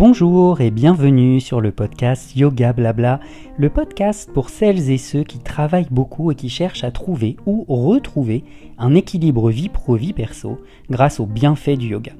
[0.00, 3.20] Bonjour et bienvenue sur le podcast Yoga Blabla,
[3.58, 7.66] le podcast pour celles et ceux qui travaillent beaucoup et qui cherchent à trouver ou
[7.68, 8.42] retrouver
[8.78, 10.58] un équilibre vie pro-vie perso
[10.88, 12.12] grâce aux bienfaits du yoga.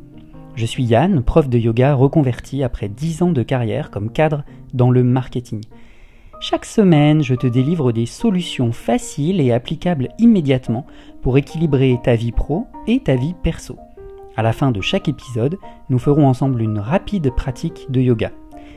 [0.56, 4.44] Je suis Yann, prof de yoga reconverti après 10 ans de carrière comme cadre
[4.74, 5.62] dans le marketing.
[6.38, 10.84] Chaque semaine, je te délivre des solutions faciles et applicables immédiatement
[11.22, 13.78] pour équilibrer ta vie pro et ta vie perso.
[14.40, 15.58] À la fin de chaque épisode,
[15.90, 18.32] nous ferons ensemble une rapide pratique de yoga.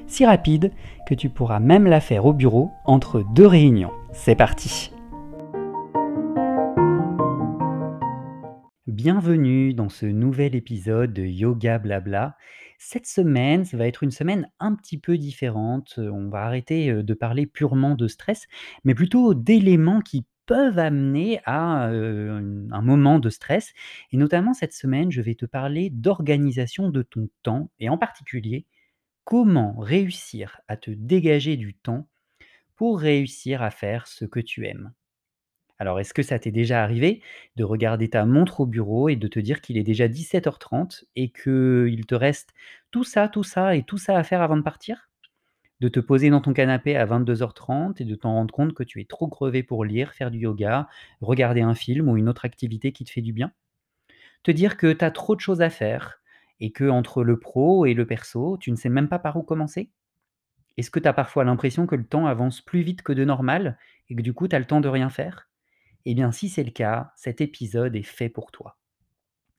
[0.08, 0.74] Si rapide
[1.08, 3.94] que tu pourras même la faire au bureau entre deux réunions.
[4.12, 4.92] C'est parti
[8.88, 12.36] Bienvenue dans ce nouvel épisode de Yoga Blabla.
[12.78, 15.98] Cette semaine, ça va être une semaine un petit peu différente.
[15.98, 18.48] On va arrêter euh, de parler purement de stress,
[18.84, 23.74] mais plutôt d'éléments qui peuvent amener à un moment de stress.
[24.12, 28.66] Et notamment cette semaine, je vais te parler d'organisation de ton temps et en particulier
[29.26, 32.08] comment réussir à te dégager du temps
[32.76, 34.94] pour réussir à faire ce que tu aimes.
[35.80, 37.22] Alors, est-ce que ça t'est déjà arrivé
[37.58, 41.30] de regarder ta montre au bureau et de te dire qu'il est déjà 17h30 et
[41.32, 42.54] qu'il te reste
[42.92, 45.10] tout ça, tout ça et tout ça à faire avant de partir?
[45.84, 49.02] De te poser dans ton canapé à 22h30 et de t'en rendre compte que tu
[49.02, 50.88] es trop crevé pour lire, faire du yoga,
[51.20, 53.52] regarder un film ou une autre activité qui te fait du bien.
[54.44, 56.22] Te dire que tu as trop de choses à faire
[56.62, 59.44] et que entre le pro et le perso, tu ne sais même pas par où
[59.44, 59.92] commencer.
[60.78, 63.78] Est-ce que tu as parfois l'impression que le temps avance plus vite que de normal
[64.10, 65.50] et que du coup tu as le temps de rien faire?
[66.06, 68.78] Eh bien si c'est le cas, cet épisode est fait pour toi.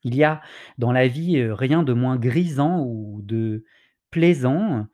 [0.05, 0.41] Il y a
[0.79, 3.67] dans la vie euh, rien de moins grisant ou de
[4.11, 4.87] plaisant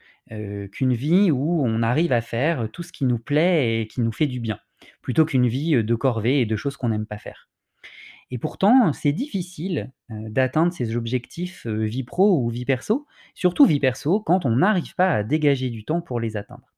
[0.73, 4.13] qu'une vie où on arrive à faire tout ce qui nous plaît et qui nous
[4.13, 4.59] fait du bien,
[5.03, 7.49] plutôt qu'une vie de corvée et de choses qu'on n'aime pas faire.
[8.31, 14.21] Et pourtant, c'est difficile d'atteindre ces objectifs vie pro ou vie perso, surtout vie perso,
[14.21, 16.73] quand on n'arrive pas à dégager du temps pour les atteindre.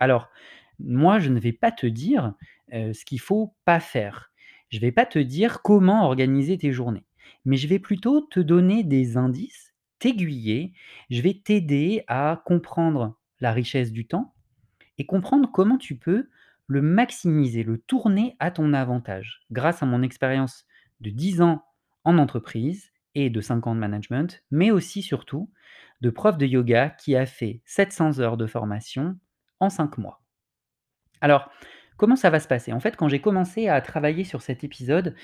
[0.00, 0.28] Alors,
[0.80, 2.34] moi, je ne vais pas te dire
[2.72, 4.32] ce qu'il faut pas faire.
[4.68, 7.04] Je ne vais pas te dire comment organiser tes journées,
[7.44, 9.65] mais je vais plutôt te donner des indices
[9.98, 10.72] t'aiguiller,
[11.10, 14.34] je vais t'aider à comprendre la richesse du temps
[14.98, 16.28] et comprendre comment tu peux
[16.66, 20.66] le maximiser, le tourner à ton avantage grâce à mon expérience
[21.00, 21.64] de 10 ans
[22.04, 25.50] en entreprise et de 5 ans de management, mais aussi surtout
[26.00, 29.18] de prof de yoga qui a fait 700 heures de formation
[29.60, 30.22] en 5 mois.
[31.20, 31.50] Alors,
[31.96, 32.72] Comment ça va se passer?
[32.72, 35.14] En fait, quand j'ai commencé à travailler sur cet épisode,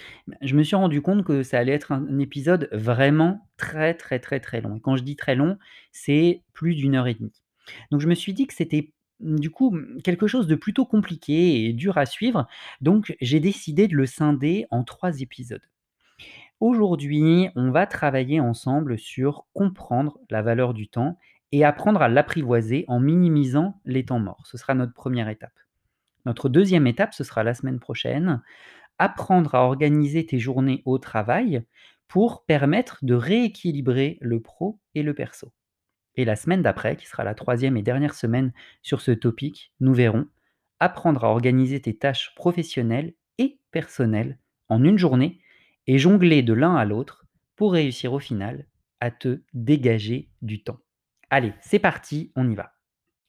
[0.40, 4.40] je me suis rendu compte que ça allait être un épisode vraiment très, très, très,
[4.40, 5.58] très long et quand je dis très long,
[5.92, 7.42] c'est plus d'une heure et demie.
[7.90, 8.90] Donc je me suis dit que c'était,
[9.20, 12.48] mmh, du coup, mmh, quelque chose de plutôt compliqué et dur à suivre,
[12.80, 15.68] donc j'ai décidé de le scinder en trois épisodes.
[16.60, 21.18] Aujourd'hui, on va travailler ensemble sur comprendre la valeur du temps
[21.50, 24.46] et apprendre à l'apprivoiser en minimisant les temps morts.
[24.46, 25.52] Ce sera notre première étape.
[26.24, 28.42] Notre deuxième étape, ce sera la semaine prochaine,
[28.98, 31.64] apprendre à organiser tes journées au travail
[32.08, 35.52] pour permettre de rééquilibrer le pro et le perso.
[36.14, 39.94] Et la semaine d'après, qui sera la troisième et dernière semaine sur ce topic, nous
[39.94, 40.26] verrons
[40.78, 44.38] apprendre à organiser tes tâches professionnelles et personnelles
[44.68, 45.40] en une journée
[45.86, 48.66] et jongler de l'un à l'autre pour réussir au final
[49.00, 50.78] à te dégager du temps.
[51.30, 52.71] Allez, c'est parti, on y va.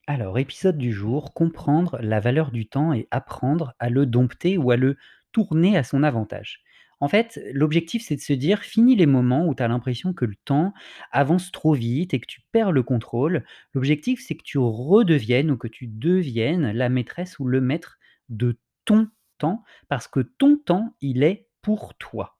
[0.05, 4.69] Alors, épisode du jour, comprendre la valeur du temps et apprendre à le dompter ou
[4.71, 4.97] à le
[5.31, 6.61] tourner à son avantage.
[6.99, 10.25] En fait, l'objectif, c'est de se dire, fini les moments où tu as l'impression que
[10.25, 10.73] le temps
[11.13, 13.45] avance trop vite et que tu perds le contrôle.
[13.73, 17.97] L'objectif, c'est que tu redeviennes ou que tu deviennes la maîtresse ou le maître
[18.27, 22.37] de ton temps, parce que ton temps, il est pour toi.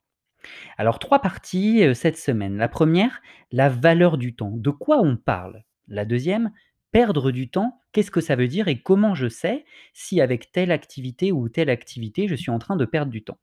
[0.78, 2.58] Alors, trois parties euh, cette semaine.
[2.58, 3.22] La première,
[3.54, 4.52] la valeur du temps.
[4.52, 5.64] De quoi on parle?
[5.88, 6.52] La deuxième,
[6.94, 10.72] perdre du temps, qu'est-ce que ça veut dire et comment je sais si avec telle
[10.72, 13.40] activité ou telle activité, je suis en train de perdre du temps?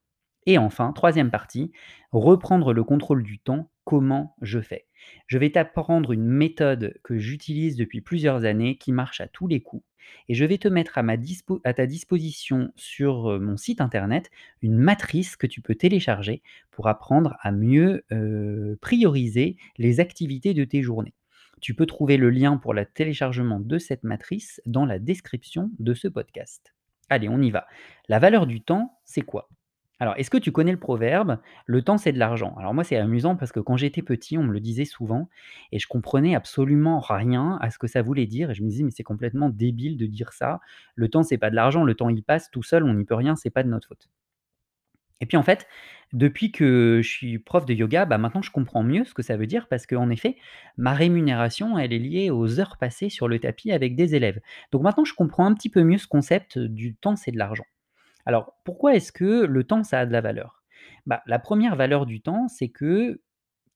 [0.47, 1.73] Et enfin, troisième partie,
[2.13, 4.87] reprendre le contrôle du temps, comment je fais?
[5.27, 9.61] Je vais t'apprendre une méthode que j'utilise depuis plusieurs années qui marche à tous les
[9.61, 9.85] coups.
[10.29, 11.17] Et je vais te mettre à, ma
[11.65, 14.31] à ta disposition sur euh, mon site internet
[14.63, 20.65] une matrice que tu peux télécharger pour apprendre à mieux euh, prioriser les activités de
[20.65, 21.15] tes journées.
[21.61, 25.95] Tu peux trouver le lien pour le téléchargement de cette matrice dans la description de
[25.95, 26.75] ce podcast.
[27.09, 27.67] Allez, on y va.
[28.09, 29.49] La valeur du temps, c'est quoi?
[30.03, 32.97] Alors, est-ce que tu connais le proverbe Le temps, c'est de l'argent Alors moi, c'est
[32.97, 35.29] amusant parce que quand j'étais petit, on me le disait souvent
[35.73, 38.51] et je comprenais absolument rien à ce que ça voulait dire.
[38.51, 40.61] Et je me disais, mais c'est complètement débile de dire ça.
[40.95, 41.85] Le temps, c'est pas de l'argent.
[41.85, 44.09] Le temps, il passe tout seul, on n'y peut rien, c'est pas de notre faute.
[45.21, 45.67] Et puis en fait,
[46.13, 49.37] depuis que je suis prof de yoga, bah, maintenant je comprends mieux ce que ça
[49.37, 50.37] veut dire parce qu'en effet,
[50.77, 54.41] ma rémunération, elle est liée aux heures passées sur le tapis avec des élèves.
[54.73, 57.67] Donc maintenant je comprends un petit peu mieux ce concept du temps, c'est de l'argent.
[58.27, 60.63] Alors pourquoi est-ce que le temps, ça a de la valeur?
[61.07, 63.21] Bah, la première valeur du temps, c'est que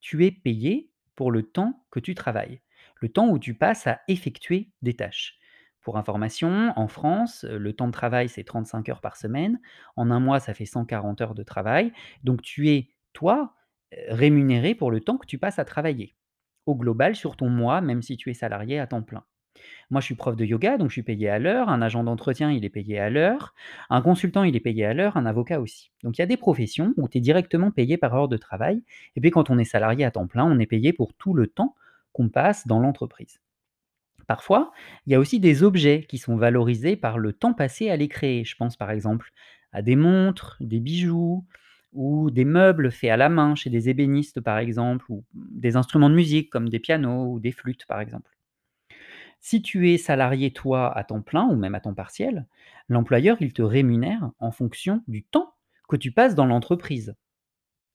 [0.00, 2.60] tu es payé pour le temps que tu travailles,
[3.00, 5.38] le temps où tu passes à effectuer des tâches.
[5.84, 9.60] Pour information, en France, le temps de travail, c'est 35 heures par semaine.
[9.96, 11.92] En un mois, ça fait 140 heures de travail.
[12.24, 13.54] Donc tu es, toi,
[14.08, 16.14] rémunéré pour le temps que tu passes à travailler.
[16.66, 19.24] Au global, sur ton mois, même si tu es salarié à temps plein.
[19.90, 21.68] Moi, je suis prof de yoga, donc je suis payé à l'heure.
[21.68, 23.54] Un agent d'entretien, il est payé à l'heure.
[23.90, 25.16] Un consultant, il est payé à l'heure.
[25.16, 25.92] Un avocat aussi.
[26.02, 28.82] Donc il y a des professions où tu es directement payé par heure de travail.
[29.16, 31.46] Et puis quand on est salarié à temps plein, on est payé pour tout le
[31.46, 31.74] temps
[32.12, 33.43] qu'on passe dans l'entreprise.
[34.26, 34.72] Parfois,
[35.06, 38.08] il y a aussi des objets qui sont valorisés par le temps passé à les
[38.08, 38.44] créer.
[38.44, 39.30] Je pense par exemple
[39.72, 41.44] à des montres, des bijoux
[41.92, 46.10] ou des meubles faits à la main chez des ébénistes par exemple, ou des instruments
[46.10, 48.30] de musique comme des pianos ou des flûtes par exemple.
[49.40, 52.46] Si tu es salarié toi à temps plein ou même à temps partiel,
[52.88, 55.54] l'employeur il te rémunère en fonction du temps
[55.88, 57.14] que tu passes dans l'entreprise.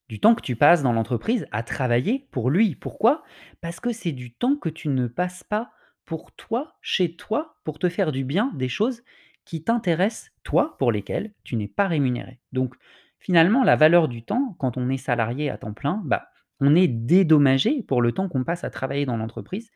[0.10, 2.76] Du temps que tu passes dans l'entreprise à travailler pour lui.
[2.76, 3.24] Pourquoi?
[3.62, 5.72] Parce que c'est du temps que tu ne passes pas
[6.10, 9.04] pour toi, chez toi, pour te faire du bien, des choses
[9.46, 12.40] qui t'intéressent, toi, pour lesquelles tu n'es pas rémunéré.
[12.52, 12.74] Donc
[13.20, 16.30] finalement, la valeur du temps, quand on est salarié à temps plein, bah,
[16.62, 19.70] on est dédommagé pour le temps qu'on passe à travailler dans l'entreprise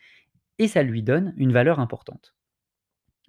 [0.58, 2.34] et ça lui donne une valeur importante.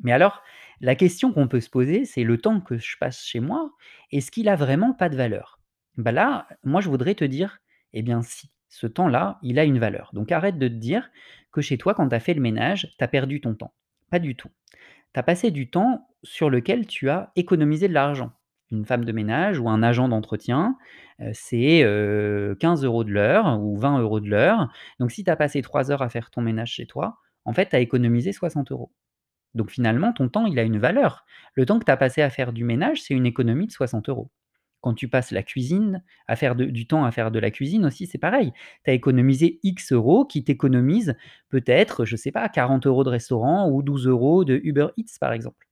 [0.02, 0.42] Mais alors,
[0.80, 3.70] la question qu'on peut se poser, c'est le temps que je passe chez moi,
[4.12, 5.60] est-ce qu'il a vraiment pas de valeur?
[5.98, 7.58] Bah là, moi je voudrais te dire,
[7.92, 10.10] eh bien si, ce temps-là, il a une valeur.
[10.14, 11.10] Donc arrête de te dire
[11.54, 13.74] que chez toi, quand tu as fait le ménage, tu as perdu ton temps.
[14.10, 14.50] Pas du tout.
[15.14, 18.32] Tu as passé du temps sur lequel tu as économisé de l'argent.
[18.70, 20.76] Une femme de ménage ou un agent d'entretien,
[21.20, 24.68] heu, c'est, heu, 15 € de l'heure ou 20 € de l'heure.
[25.00, 27.68] Donc si tu as passé 3 heures à faire ton ménage chez toi, en fait,
[27.70, 28.92] tu as économisé 60 €.
[29.54, 31.24] Donc finalement, ton temps, il a une valeur.
[31.54, 34.08] Le temps que tu as passé à faire du ménage, c'est une économie de 60
[34.08, 34.30] euros.
[34.84, 38.06] Quand tu passes la cuisine, à faire du temps à faire de la cuisine aussi,
[38.06, 38.52] c'est pareil.
[38.84, 41.16] Tu as économisé X euros qui t'économisent
[41.48, 45.32] peut-être, je sais pas, 40 euros de restaurant ou 12 euros de Uber Eats, par
[45.32, 45.70] exemple.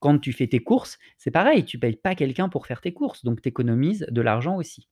[0.00, 3.24] Quand tu fais tes courses, c'est pareil, tu payes pas quelqu'un pour faire tes courses,
[3.24, 4.88] donc tu de l'argent aussi.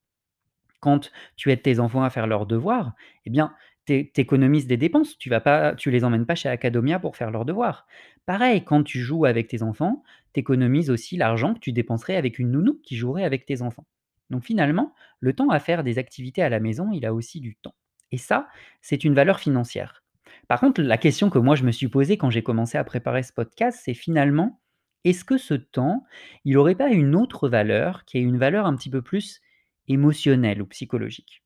[0.78, 2.92] Quand tu aides tes enfants à faire leurs devoirs,
[3.26, 3.56] eh bien,
[3.86, 5.18] tu économises des dépenses.
[5.18, 7.86] Tu vas les emmènes pas chez Academia pour faire leurs devoirs.
[8.26, 10.02] Pareil, quand tu joues avec tes enfants,
[10.32, 13.86] tu économises aussi l'argent que tu dépenserais avec une nounou qui jouerait avec tes enfants.
[14.30, 17.56] Donc finalement, le temps à faire des activités à la maison, il a aussi du
[17.56, 17.74] temps.
[18.12, 18.48] Et ça,
[18.80, 20.04] c'est une valeur financière.
[20.48, 23.22] Par contre, la question que moi je me suis posée quand j'ai commencé à préparer
[23.22, 24.60] ce podcast, c'est finalement,
[25.04, 26.04] est-ce que ce temps,
[26.44, 29.40] il aurait pas une autre valeur qui est une valeur un petit peu plus
[29.88, 31.41] émotionnelle ou psychologique?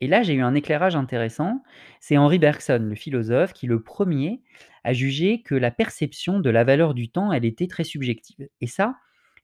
[0.00, 1.62] Et là, j'ai eu un éclairage intéressant.
[2.00, 4.42] C'est Henri Bergson, le philosophe, qui le premier
[4.84, 8.48] a jugé que la perception de la valeur du temps, elle était très subjective.
[8.60, 8.96] Et ça,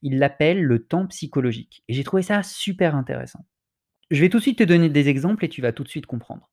[0.02, 1.84] il l'appelle le temps psychologique.
[1.88, 3.44] Et j'ai trouvé ça super intéressant.
[4.10, 6.06] Je vais tout de suite te donner des exemples et tu vas tout de suite
[6.06, 6.50] comprendre.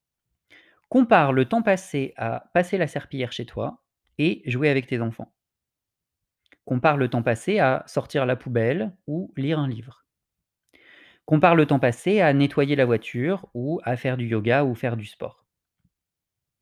[0.89, 3.81] Compare le temps passé à passer la serpillière chez toi
[4.17, 5.33] et jouer avec tes enfants.
[6.65, 10.02] Compare le temps passé à sortir la poubelle ou lire un livre.
[11.25, 14.95] Compare le temps passé à nettoyer la voiture ou à faire du yoga ou faire
[14.95, 15.45] du sport.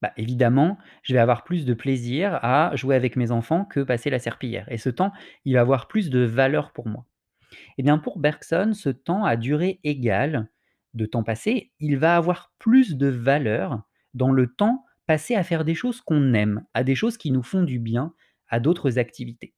[0.01, 4.09] Bah, évidemment, je vais avoir plus de plaisir à jouer avec mes enfants que passer
[4.09, 5.11] la serpillière et ce temps,
[5.45, 7.05] il va avoir plus de valeur pour moi.
[7.77, 10.49] Eh bien, pour Bergson, ce temps à durée égale
[10.93, 15.65] de temps passé, il va avoir plus de valeur dans le temps passé à faire
[15.65, 18.13] des choses qu'on aime, à des choses qui nous font du bien,
[18.49, 19.53] à d'autres activités.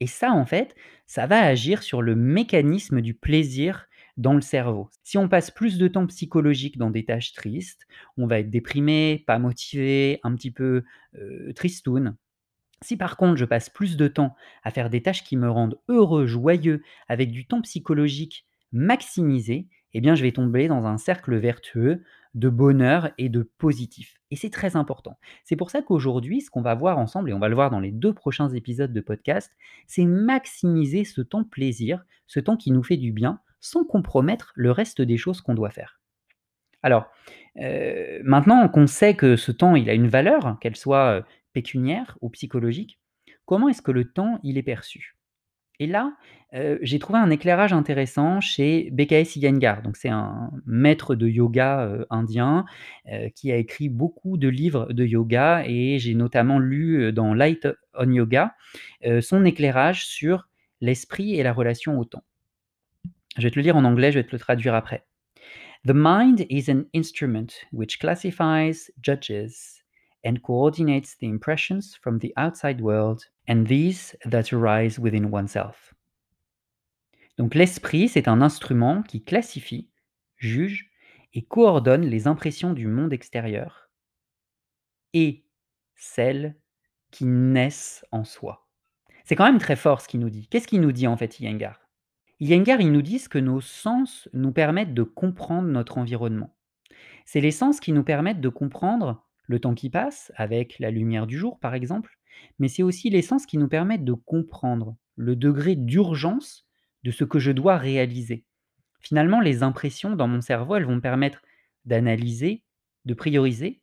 [0.00, 0.74] Et ça, en fait,
[1.06, 3.87] ça va agir sur le mécanisme du plaisir
[4.18, 4.90] dans le cerveau.
[5.02, 7.86] Si on passe plus de temps psychologique dans des tâches tristes,
[8.18, 10.84] on va être déprimé, pas motivé, un petit peu
[11.54, 12.16] tristoun.
[12.82, 15.80] Si par contre je passe plus de temps à faire des tâches qui me rendent
[15.88, 21.36] heureux, joyeux, avec du temps psychologique maximisé, eh bien je vais tomber dans un cercle
[21.36, 24.16] vertueux de bonheur et de positif.
[24.30, 25.18] Et c'est très important.
[25.44, 27.80] C'est pour ça qu'aujourd'hui, ce qu'on va voir ensemble, et on va le voir dans
[27.80, 29.50] les deux prochains épisodes de podcast,
[29.86, 34.70] c'est maximiser ce temps plaisir, ce temps qui nous fait du bien, sans compromettre le
[34.70, 36.00] reste des choses qu'on doit faire.
[36.82, 37.06] Alors,
[38.24, 43.00] maintenant qu'on sait que ce temps, il a une valeur, qu'elle soit pécuniaire ou psychologique,
[43.46, 45.16] comment est-ce que le temps, il est perçu?
[45.80, 46.16] Et là,
[46.82, 49.82] j'ai trouvé un éclairage intéressant chez BKS Iyengar.
[49.82, 52.64] Donc c'est un maître de yoga, indien,
[53.34, 58.10] qui a écrit beaucoup de livres de yoga et j'ai notamment lu, dans Light on
[58.10, 58.56] Yoga,
[59.20, 60.48] son éclairage sur
[60.80, 62.24] l'esprit et la relation au temps.
[63.38, 65.06] Je vais te le lire en anglais, je vais te le traduire après.
[65.86, 69.84] The mind is an instrument which classifies, judges,
[70.24, 75.94] and coordinates the impressions from the outside world and these that arise within oneself.
[77.36, 79.88] Donc l'esprit, c'est un instrument qui classifie,
[80.36, 80.90] juge
[81.32, 83.88] et coordonne les impressions du monde extérieur
[85.14, 85.44] et
[85.94, 86.56] celles
[87.12, 88.66] qui naissent en soi.
[89.24, 90.48] C'est quand même très fort ce qu'il nous dit.
[90.48, 91.87] Qu'est-ce qu'il nous dit en fait, Iyengar?
[92.40, 96.54] Iyengar, il nous dit que nos sens nous permettent de comprendre notre environnement.
[97.24, 101.26] C'est les sens qui nous permettent de comprendre le temps qui passe, avec la lumière
[101.26, 102.18] du jour par exemple,
[102.58, 106.66] mais c'est aussi les sens qui nous permettent de comprendre le degré d'urgence
[107.02, 108.44] de ce que je dois réaliser.
[109.00, 111.42] Finalement, les impressions dans mon cerveau, elles vont me permettre
[111.84, 112.62] d'analyser,
[113.04, 113.80] de prioriser,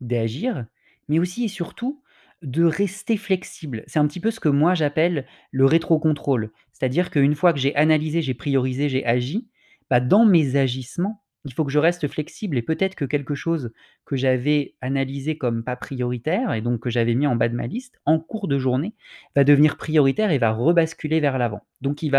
[0.00, 0.66] d'agir,
[1.08, 2.02] mais aussi et surtout
[2.42, 3.84] de rester flexible.
[3.86, 6.52] C'est un petit peu ce que moi j'appelle le rétrocontrôle.
[6.78, 9.48] C'est-à-dire qu'une fois que j'ai analysé, j'ai priorisé, j'ai agi,
[9.88, 13.72] bah, dans mes agissements, il faut que je reste flexible et peut-être que quelque chose
[14.04, 17.66] que j'avais analysé comme pas prioritaire et donc que j'avais mis en bas de ma
[17.66, 18.94] liste, en cours de journée,
[19.34, 21.62] va devenir prioritaire et va rebasculer vers l'avant.
[21.80, 22.12] Donc il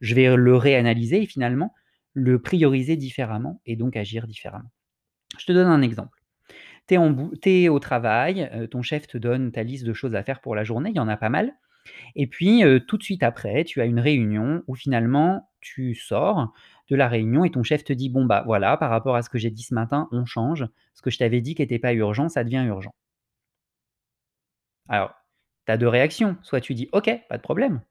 [0.00, 1.74] je vais le réanalyser et finalement
[2.14, 4.70] le prioriser différemment et donc agir différemment.
[5.36, 6.22] Je te donne un exemple.
[6.88, 6.96] Tu
[7.46, 10.54] es, au travail, euh, ton chef te donne ta liste de choses à faire pour
[10.54, 11.52] la journée, il y en a pas mal.
[12.16, 16.52] Et puis, tout de suite après, tu as une réunion où finalement, tu sors
[16.88, 19.30] de la réunion et ton chef te dit Bon, bah voilà, par rapport à ce
[19.30, 20.66] que j'ai dit ce matin, on change.
[20.94, 22.92] Ce que je t'avais dit qui n'était pas urgent, ça devient urgent.
[24.88, 25.14] Alors,
[25.66, 26.36] tu as deux réactions.
[26.42, 27.82] Soit tu dis Ok, pas de problème.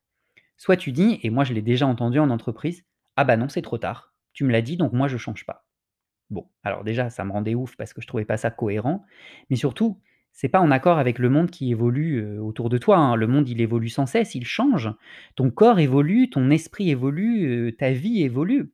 [0.58, 2.84] Soit tu dis, et moi je l'ai déjà entendu en entreprise
[3.15, 4.13] Ah bah non, c'est trop tard.
[4.34, 5.65] Tu me l'as dit, donc moi je change pas.
[6.29, 9.05] Bon, alors déjà, ça me rendait ouf parce que je trouvais pas ça cohérent,
[9.50, 10.00] mais surtout,
[10.39, 12.96] c'est pas en accord avec le monde qui évolue euh, autour de toi.
[12.96, 13.17] Hein.
[13.17, 14.89] Le monde, il évolue sans cesse, il change.
[15.36, 18.72] Ton corps évolue, ton esprit évolue, euh, ta vie évolue.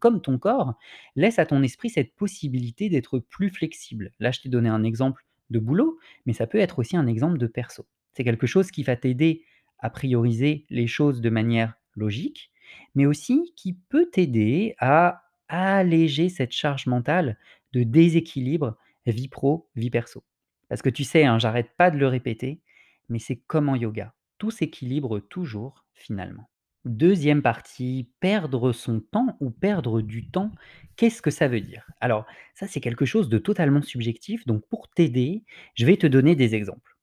[0.00, 0.74] comme ton corps,
[1.14, 4.10] laisse à ton esprit cette possibilité d'être plus flexible.
[4.18, 7.38] Là, je t'ai donné un exemple de boulot, mais ça peut être aussi un exemple
[7.38, 7.86] de perso.
[8.12, 9.44] C'est quelque chose qui va t'aider
[9.78, 12.50] à prioriser les choses de manière logique,
[12.96, 17.38] mais aussi qui peut t'aider à alléger cette charge mentale
[17.72, 20.24] de déséquilibre vie pro, vie perso.
[20.70, 22.62] Parce que tu sais, hein, j'arrête pas de le répéter,
[23.10, 24.14] mais c'est comme en yoga.
[24.38, 26.48] Tout s'équilibre toujours finalement.
[26.86, 30.52] Deuxième partie, perdre son temps ou perdre du temps,
[30.96, 31.86] qu'est-ce que ça veut dire?
[32.00, 32.24] Alors,
[32.54, 36.54] ça c'est quelque chose de totalement subjectif, donc pour t'aider, je vais te donner des
[36.54, 36.96] exemples.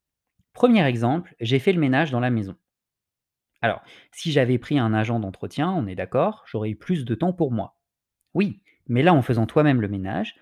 [0.54, 2.56] Premier exemple, j'ai fait le ménage dans la maison.
[3.62, 3.82] Alors,
[4.12, 7.52] si j'avais pris un agent d'entretien, on est d'accord, j'aurais eu plus de temps pour
[7.52, 7.78] moi.
[8.34, 10.36] Oui, mais là, en faisant toi-même le ménage,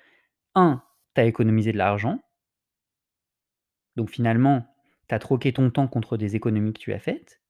[0.54, 0.84] un,
[1.16, 2.22] tu as économisé de l'argent.
[3.96, 4.68] Donc finalement,
[5.08, 7.42] tu as troqué ton temps contre des économies que tu as faites.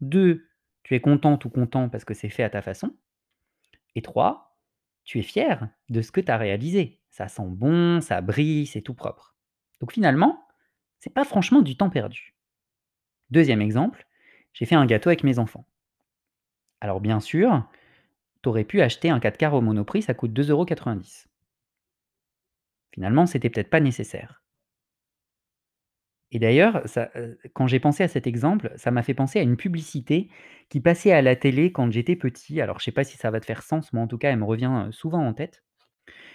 [0.00, 0.48] Deux,
[0.82, 2.94] tu es content ou content parce que c'est fait à ta façon.
[3.94, 4.58] Et trois,
[5.04, 7.00] tu es fier de ce que tu as réalisé.
[7.10, 9.36] Ça sent bon, ça brille, c'est tout propre.
[9.80, 10.46] Donc finalement,
[10.98, 12.34] c'est pas franchement du temps perdu.
[13.30, 14.06] Deuxième exemple,
[14.52, 15.66] j'ai fait un gâteau avec mes enfants.
[16.80, 17.68] Alors bien sûr,
[18.42, 21.26] tu aurais pu acheter un 4 quarts au Monoprix, ça coûte 2,90
[22.92, 24.42] Finalement, c'était peut-être pas nécessaire.
[26.32, 26.84] Et d'ailleurs,
[27.54, 30.28] quand j'ai pensé à cet exemple, ça m'a fait penser à une publicité
[30.68, 32.60] qui passait à la télé quand j'étais petit.
[32.60, 34.38] Alors, je sais pas si ça va te faire sens, mais en tout cas, elle
[34.38, 35.62] me revient souvent en tête.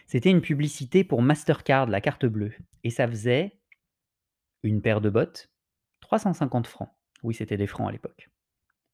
[0.08, 2.54] C'était une publicité pour Mastercard, la carte bleue.
[2.84, 3.60] Et ça faisait
[4.64, 5.52] une paire de bottes,
[6.00, 6.90] 350 francs.
[7.24, 8.30] Oui, c'était des francs à l'époque.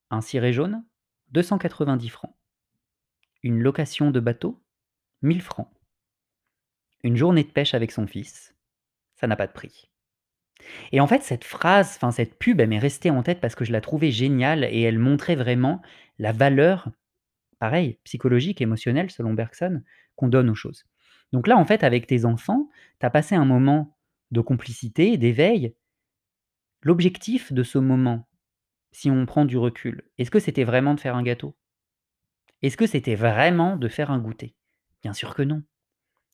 [0.10, 0.84] Un ciré jaune,
[1.30, 2.36] 290 francs.
[3.44, 4.64] Une location de bateau,
[5.22, 5.70] 1000 francs.
[7.04, 8.56] Une journée de pêche avec son fils,
[9.16, 9.92] ça n'a pas de prix.
[10.92, 13.66] Et en fait, cette phrase, enfin cette pub, elle m'est restée en tête parce que
[13.66, 15.82] je la trouvais géniale et elle montrait vraiment
[16.20, 16.90] la valeur,
[17.60, 19.82] pareil, psychologique, émotionnelle, selon Bergson,
[20.16, 20.86] qu'on donne aux choses.
[21.32, 23.98] Donc là, en fait, avec tes enfants, tu as passé un moment
[24.32, 25.76] de complicité, d'éveil.
[26.82, 28.28] L'objectif de ce moment,
[28.92, 31.56] si on prend du recul, est-ce que c'était vraiment de faire un gâteau?
[32.62, 34.56] Est-ce que c'était vraiment de faire un goûter?
[35.04, 35.64] Bien sûr que non.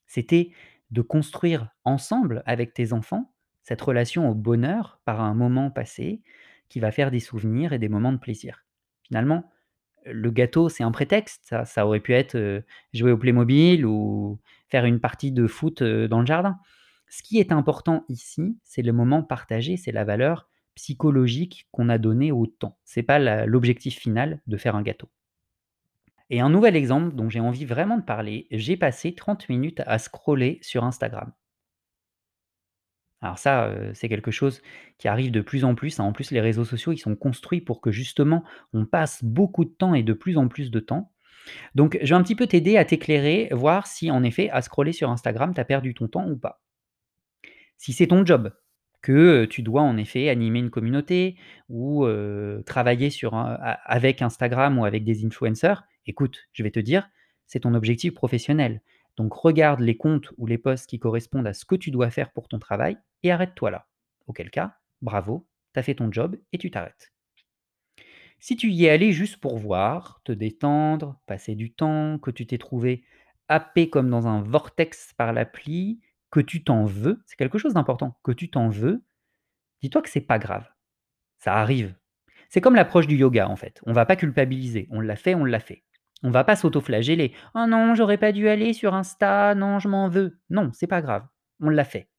[0.08, 0.52] C'était
[0.92, 3.33] de construire ensemble avec tes enfants
[3.64, 6.22] cette relation au bonheur par un moment passé
[6.70, 8.66] qui va faire des souvenirs et des moments de plaisir.
[9.04, 9.50] Finalement,
[10.06, 11.56] le gâteau, c'est un prétexte.
[11.66, 14.40] Ça, aurait pu être jouer au Playmobil ou
[14.70, 16.58] faire une partie de foot dans le jardin.
[17.10, 21.98] Ce qui est important ici, c'est le moment partagé, c'est la valeur psychologique qu'on a
[21.98, 22.78] donnée au temps.
[22.86, 25.10] Ce n'est pas l'objectif final de faire un gâteau.
[26.30, 30.00] Et un nouvel exemple dont j'ai envie vraiment de parler, j'ai passé 30 minutes à
[30.00, 31.32] scroller sur Instagram.
[33.24, 34.62] Alors ça, c'est quelque chose
[34.98, 36.04] qui arrive de plus en plus, hein.
[36.04, 39.70] En plus, les réseaux sociaux, ils sont construits pour que justement, on passe beaucoup de
[39.70, 41.10] temps et de plus en plus de temps.
[41.74, 44.92] Donc je vais un petit peu t'aider à t'éclairer, voir si en effet à scroller
[44.92, 46.62] sur Instagram, tu as perdu ton temps ou pas.
[47.78, 48.52] Si c'est ton job,
[49.02, 51.38] que, tu dois en effet animer une communauté
[51.70, 52.06] ou,
[52.66, 53.10] travailler
[53.86, 57.10] avec Instagram ou avec des influenceurs, écoute, je vais te dire,
[57.48, 58.82] c'est ton objectif professionnel.
[59.16, 62.32] Donc regarde les comptes ou les posts qui correspondent à ce que tu dois faire
[62.32, 63.88] pour ton travail et arrête-toi là.
[64.28, 67.14] Auquel cas, bravo, tu as fait ton job et tu t'arrêtes.
[68.40, 72.46] Si tu y es allé juste pour voir, te détendre, passer du temps, que tu
[72.46, 73.06] t'es trouvé
[73.48, 76.02] happé comme dans un vortex par l'appli,
[76.32, 79.04] que tu t'en veux, c'est quelque chose d'important, que tu t'en veux,
[79.82, 80.68] dis-toi que c'est pas grave.
[81.38, 81.96] Ça arrive.
[82.50, 83.82] C'est comme l'approche du yoga en fait.
[83.86, 84.88] On va pas culpabiliser.
[84.92, 85.84] On l'a fait, on l'a fait.
[86.24, 87.34] On va pas s'auto-flageller.
[87.54, 90.40] «Oh non, j'aurais pas dû aller sur Insta, non, je m'en veux».
[90.50, 91.28] Non, c'est pas grave.
[91.60, 92.10] On l'a fait.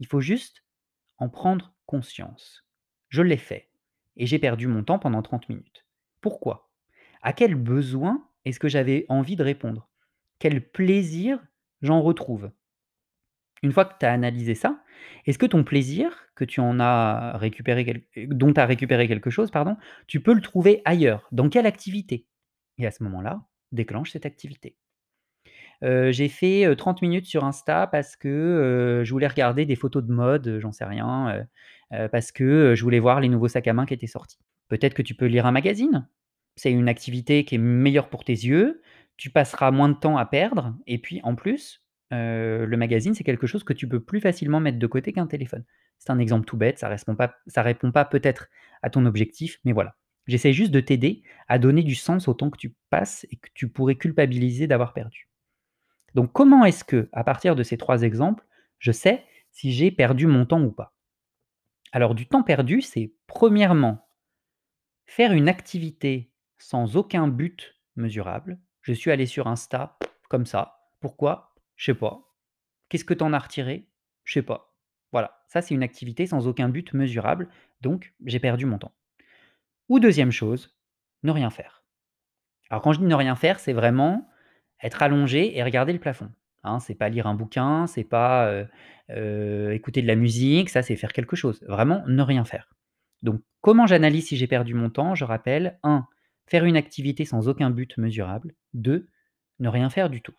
[0.00, 0.64] Il faut juste
[1.18, 2.66] en prendre conscience.
[3.08, 3.70] Je l'ai fait
[4.16, 5.86] et j'ai perdu mon temps pendant 30 minutes.
[6.20, 6.70] Pourquoi?
[7.22, 9.88] À quel besoin est-ce que j'avais envie de répondre?
[10.38, 11.42] Quel plaisir
[11.82, 12.50] j'en retrouve?
[13.62, 14.82] Une fois que tu as analysé ça,
[15.24, 20.20] est-ce que ton plaisir, que tu en dont tu as récupéré quelque chose, pardon, tu
[20.20, 21.26] peux le trouver ailleurs?
[21.32, 22.26] Dans quelle activité?
[22.76, 24.76] Et à ce moment-là, déclenche cette activité.
[25.84, 30.12] J'ai fait, heu, 30 minutes sur Insta parce que, je voulais regarder des photos de
[30.12, 31.46] mode, j'en sais rien,
[32.12, 34.38] parce que, je voulais voir les nouveaux sacs à main qui étaient sortis.
[34.68, 36.08] Peut-être que tu peux lire un magazine?
[36.56, 38.80] C'est une activité qui est meilleure pour tes yeux,
[39.16, 43.46] tu passeras moins de temps à perdre et puis en plus, le magazine, c'est quelque
[43.46, 45.64] chose que tu peux plus facilement mettre de côté qu'un téléphone.
[45.98, 48.48] C'est un exemple tout bête, ça répond pas ça répond pas peut-être
[48.82, 49.96] à ton objectif, mais voilà.
[50.26, 53.48] J'essaie juste de t'aider à donner du sens au temps que tu passes et que
[53.54, 55.28] tu pourrais culpabiliser d'avoir perdu.
[56.14, 58.46] Donc comment est-ce que, à partir de ces 3 exemples,
[58.78, 60.94] je sais si j'ai perdu mon temps ou pas?
[61.92, 64.08] Alors du temps perdu, c'est premièrement,
[65.06, 68.58] faire une activité sans aucun but mesurable.
[68.82, 70.90] Je suis allé sur Insta comme ça.
[71.00, 71.54] Pourquoi?
[71.76, 72.32] Je sais pas.
[72.88, 73.88] Qu'est-ce que tu en as retiré?
[74.24, 74.74] Je sais pas.
[75.12, 77.48] Voilà, ça c'est une activité sans aucun but mesurable,
[77.80, 78.94] donc j'ai perdu mon temps.
[79.88, 80.76] Ou deuxième chose,
[81.22, 81.84] ne rien faire.
[82.70, 84.28] Alors quand je dis ne rien faire, c'est vraiment
[84.84, 86.30] être allongé et regarder le plafond,
[86.64, 86.80] hein.
[86.80, 88.68] C'est pas lire un bouquin, c'est pas, heu
[89.12, 91.64] heu, écouter de la musique, ça c'est faire quelque chose.
[91.68, 92.68] Vraiment ne rien faire.
[93.22, 95.14] Donc comment j'analyse si j'ai perdu mon temps?
[95.16, 96.06] Je rappelle 1
[96.48, 98.54] faire une activité sans aucun but mesurable.
[98.74, 99.08] 2
[99.60, 100.34] ne rien faire du tout.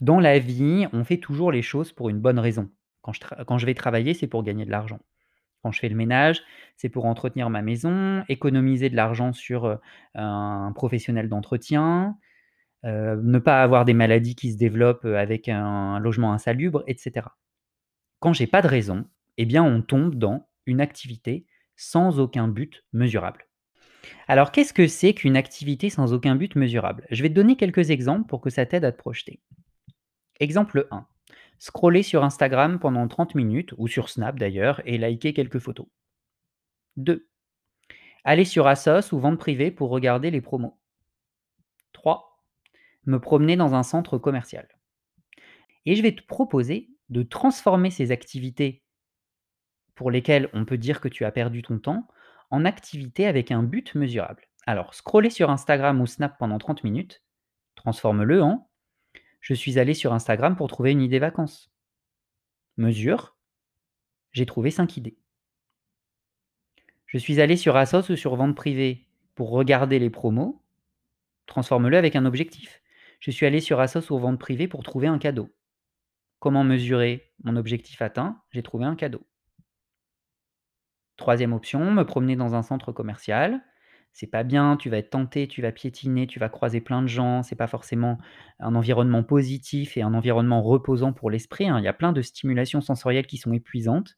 [0.00, 2.70] Dans la vie, on fait toujours les choses pour une bonne raison.
[3.02, 5.00] Quand je vais travailler, c'est pour gagner de l'argent.
[5.62, 6.42] Quand je fais le ménage,
[6.76, 9.78] c'est pour entretenir ma maison, économiser de l'argent sur, heu,
[10.14, 12.16] un professionnel d'entretien,
[12.84, 17.36] ne pas avoir des maladies qui se développent, heu, avec un logement insalubre et cetera.
[18.20, 22.84] Quand j'ai pas de raison, eh bien on tombe dans une activité sans aucun but
[22.92, 23.46] mesurable.
[24.26, 27.06] Alors qu'est-ce que c'est qu'une activité sans aucun but mesurable?
[27.10, 29.40] Je vais te donner quelques exemples pour que ça t'aide à te projeter.
[30.40, 31.06] Exemple 1,
[31.58, 35.86] scroller sur Instagram pendant 30 minutes ou sur Snap d'ailleurs et liker quelques photos.
[36.96, 37.28] 2,
[38.24, 40.78] aller sur Assos ou vente privée pour regarder les promos.
[41.92, 42.27] 3,
[43.08, 44.68] me promener dans un centre commercial.
[45.86, 48.84] Et je vais te proposer de transformer ces activités
[49.94, 52.06] pour lesquelles on peut dire que tu as perdu ton temps,
[52.50, 54.46] en activités avec un but mesurable.
[54.66, 57.22] Alors, scroller sur Instagram ou Snap pendant 30 minutes,
[57.74, 58.70] transforme-le en:
[59.40, 61.72] «Je suis allé sur Instagram pour trouver une idée vacances».
[62.76, 63.36] Mesure:
[64.32, 65.18] «J'ai trouvé 5 idées».
[67.06, 70.62] «Je suis allé sur Assos ou sur vente privée pour regarder les promos».
[71.46, 72.82] Transforme-le avec un objectif:
[73.18, 75.54] «Je suis allé sur Assos ou vente privée pour trouver un cadeau».
[76.38, 78.40] Comment mesurer mon objectif atteint?
[78.52, 79.26] J'ai trouvé un cadeau.
[81.16, 83.60] Troisième option, me promener dans un centre commercial.
[84.12, 87.08] C'est pas bien, tu vas être tenté, tu vas piétiner, tu vas croiser plein de
[87.08, 88.18] gens, c'est pas forcément
[88.60, 91.78] un environnement positif et un environnement reposant pour l'esprit, hein.
[91.78, 94.16] Il y a plein de stimulations sensorielles qui sont épuisantes.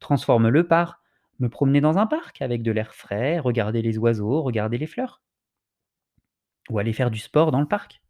[0.00, 1.02] Transforme-le par
[1.40, 5.22] me promener dans un parc avec de l'air frais, regarder les oiseaux, regarder les fleurs.
[6.70, 8.03] Ou aller faire du sport dans le parc.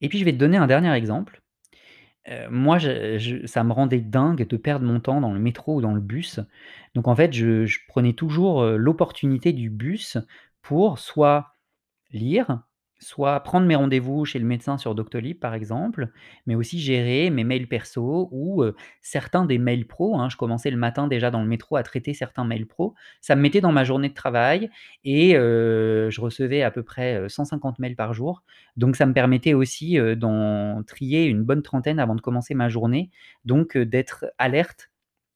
[0.00, 1.42] Et puis je vais te donner un dernier exemple.
[2.28, 5.94] Heu, moi ça me rendait dingue de perdre mon temps dans le métro ou dans
[5.94, 6.40] le bus.
[6.94, 10.18] Donc en fait, je prenais toujours, l'opportunité du bus
[10.62, 11.54] pour soit
[12.10, 12.62] lire,
[13.00, 16.10] soit prendre mes rendez-vous chez le médecin sur Doctolib par exemple,
[16.46, 18.62] mais aussi gérer mes mails perso ou,
[19.00, 20.28] certains des mails pro, hein.
[20.30, 22.94] Je commençais le matin déjà dans le métro à traiter certains mails pro.
[23.20, 24.70] Ça me mettait dans ma journée de travail
[25.04, 28.42] et je recevais à peu près, heu, 150 mails par jour.
[28.76, 33.10] Donc ça me permettait aussi, d'en trier une bonne trentaine avant de commencer ma journée,
[33.44, 34.90] donc d'être alerte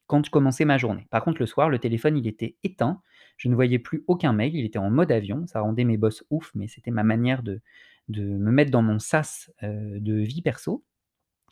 [0.07, 1.07] quand je commençais ma journée.
[1.11, 3.01] Par contre le soir, le téléphone il était éteint.
[3.37, 5.47] Je ne voyais plus aucun mail, il était en mode avion.
[5.47, 7.61] Ça rendait mes boss ouf, mais c'était ma manière de
[8.09, 10.85] me mettre dans mon sas, heu, de vie perso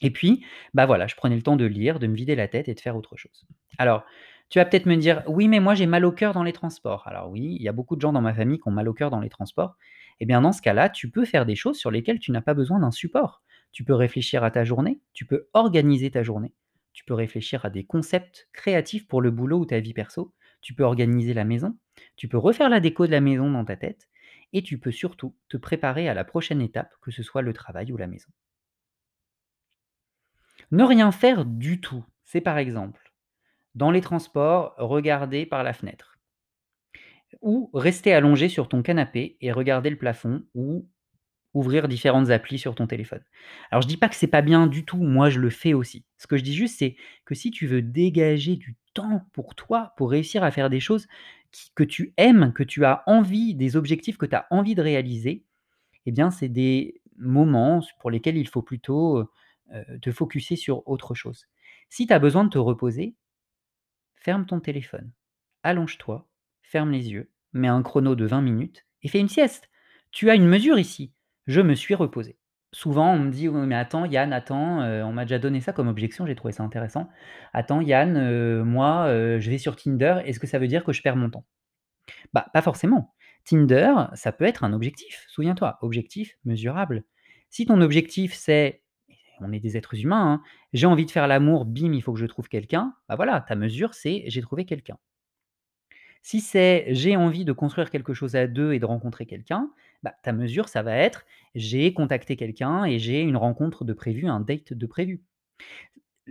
[0.02, 2.68] et puis, bah, voilà, je prenais le temps de lire, de me vider la tête
[2.68, 3.46] et de faire autre chose.
[3.78, 4.04] Alors,
[4.48, 7.06] tu vas peut-être me dire: «Oui, mais moi j'ai mal au cœur dans les transports».
[7.06, 8.94] Alors oui, il y a beaucoup de gens dans ma famille qui ont mal au
[8.94, 9.76] cœur dans les transports.
[10.20, 12.54] Et bien dans ce cas-là, tu peux faire des choses sur lesquelles tu n'as pas
[12.54, 13.42] besoin d'un support.
[13.72, 16.52] Tu peux réfléchir à ta journée, tu peux organiser ta journée,
[16.92, 20.74] tu peux réfléchir à des concepts créatifs pour le boulot ou ta vie perso, tu
[20.74, 21.76] peux organiser la maison,
[22.16, 24.08] tu peux refaire la déco de la maison dans ta tête
[24.52, 27.92] et tu peux surtout te préparer à la prochaine étape, que ce soit le travail
[27.92, 28.30] ou la maison.
[30.70, 33.12] Ne rien faire du tout, c'est par exemple,
[33.74, 36.12] dans les transports, regarder par la fenêtre
[37.40, 40.88] ou rester allongé sur ton canapé et regarder le plafond ou
[41.54, 43.22] ouvrir différentes applis sur ton téléphone.
[43.70, 46.04] Alors je dis pas que c'est pas bien du tout, moi je le fais aussi.
[46.18, 49.94] Ce que je dis juste, c'est que si tu veux dégager du temps pour toi,
[49.96, 51.06] pour réussir à faire des choses
[51.74, 55.44] que tu aimes, que tu as envie, des objectifs que tu as envie de réaliser,
[56.06, 59.30] eh bien c'est des moments pour lesquels il faut plutôt,
[60.02, 61.46] te focuser sur autre chose.
[61.88, 63.14] Si tu as besoin de te reposer,
[64.14, 65.12] ferme ton téléphone,
[65.62, 66.28] allonge-toi,
[66.62, 69.68] ferme les yeux, mets un chrono de 20 minutes et fais une sieste.
[70.10, 71.12] Tu as une mesure ici,
[71.46, 72.36] je me suis reposé.
[72.74, 75.72] Souvent on me dit: «Oui mais attends Yann, attends», heu, on m'a déjà donné ça
[75.74, 77.08] comme objection, j'ai trouvé ça intéressant.
[77.52, 80.92] «Attends Yann, heu, moi, heu, je vais sur Tinder, est-ce que ça veut dire que
[80.92, 81.44] je perds mon temps?»
[82.34, 83.14] bah, pas forcément.
[83.44, 87.04] Tinder, ça peut être un objectif, souviens-toi, objectif mesurable.
[87.50, 88.82] Si ton objectif c'est
[89.40, 90.42] on est des êtres humains, hein,
[90.74, 93.56] j'ai envie de faire l'amour, bim, il faut que je trouve quelqu'un, bah, voilà, ta
[93.56, 94.98] mesure c'est j'ai trouvé quelqu'un.
[96.22, 99.70] Si c'est j'ai envie de construire quelque chose à 2 et de rencontrer quelqu'un,
[100.02, 104.26] bah, ta mesure ça va être j'ai contacté quelqu'un et j'ai une rencontre de prévue,
[104.26, 105.22] un date de prévu.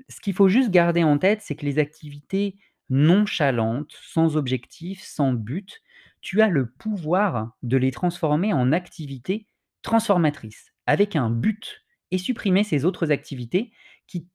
[0.09, 2.57] Ce qu'il faut juste garder en tête, c'est que les activités
[2.89, 5.81] nonchalantes, sans objectif, sans but,
[6.21, 9.47] tu as le pouvoir de les transformer en activités
[9.81, 13.71] transformatrices, avec un but et supprimer ces autres activités
[14.07, 14.27] qui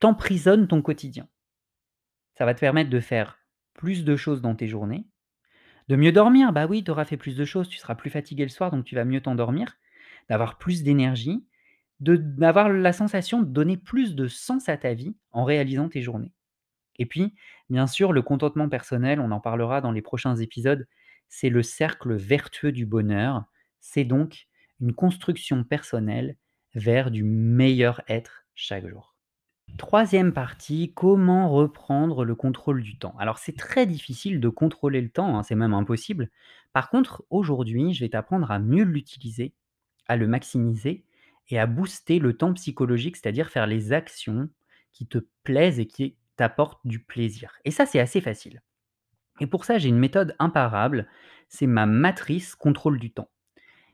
[0.00, 1.28] t'emprisonnent ton quotidien.
[2.34, 3.38] Ça va te permettre de faire
[3.74, 5.06] plus de choses dans tes journées,
[5.88, 8.44] de mieux dormir, bah oui, tu auras fait plus de choses, tu seras plus fatigué
[8.44, 9.76] le soir, donc tu vas mieux t'endormir,
[10.28, 11.44] d'avoir plus d'énergie,
[12.00, 16.32] d'avoir la sensation de donner plus de sens à ta vie en réalisant tes journées.
[16.98, 17.34] Et puis,
[17.70, 20.86] bien sûr, le contentement personnel, on en parlera dans les prochains épisodes,
[21.28, 23.44] c'est le cercle vertueux du bonheur.
[23.80, 24.48] C'est donc
[24.80, 26.36] une construction personnelle
[26.74, 29.15] vers du meilleur être chaque jour.
[29.78, 33.14] Troisième partie, comment reprendre le contrôle du temps?
[33.18, 36.30] Alors c'est très difficile de contrôler le temps, hein, c'est même impossible.
[36.72, 39.52] Par contre, aujourd'hui, je vais t'apprendre à mieux l'utiliser,
[40.08, 41.04] à le maximiser
[41.48, 44.48] et à booster le temps psychologique, c'est-à-dire faire les actions
[44.92, 47.52] qui te plaisent et qui t'apportent du plaisir.
[47.64, 48.62] Et ça, c'est assez facile.
[49.40, 51.08] Et pour ça, j'ai une méthode imparable,
[51.48, 53.30] c'est ma matrice contrôle du temps.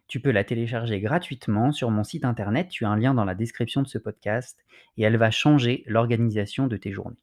[0.08, 3.34] Tu peux la télécharger gratuitement sur mon site internet, tu as un lien dans la
[3.34, 4.64] description de ce podcast
[4.96, 7.22] et elle va changer l'organisation de tes journées.